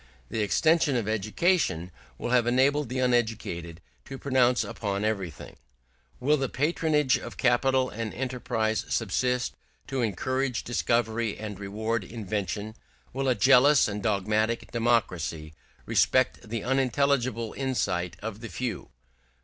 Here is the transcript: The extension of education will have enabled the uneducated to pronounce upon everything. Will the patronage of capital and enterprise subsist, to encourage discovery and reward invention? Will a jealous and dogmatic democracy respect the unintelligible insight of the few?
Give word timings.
The 0.29 0.41
extension 0.41 0.95
of 0.95 1.07
education 1.07 1.91
will 2.17 2.31
have 2.31 2.47
enabled 2.47 2.89
the 2.89 2.97
uneducated 2.97 3.81
to 4.05 4.17
pronounce 4.17 4.63
upon 4.63 5.05
everything. 5.05 5.57
Will 6.19 6.37
the 6.37 6.49
patronage 6.49 7.17
of 7.19 7.37
capital 7.37 7.91
and 7.91 8.11
enterprise 8.11 8.83
subsist, 8.89 9.53
to 9.85 10.01
encourage 10.01 10.63
discovery 10.63 11.37
and 11.37 11.59
reward 11.59 12.03
invention? 12.03 12.73
Will 13.13 13.27
a 13.27 13.35
jealous 13.35 13.87
and 13.87 14.01
dogmatic 14.01 14.71
democracy 14.71 15.53
respect 15.85 16.49
the 16.49 16.63
unintelligible 16.63 17.53
insight 17.55 18.17
of 18.23 18.39
the 18.41 18.49
few? 18.49 18.89